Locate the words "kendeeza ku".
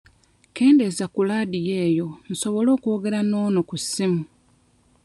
0.55-1.19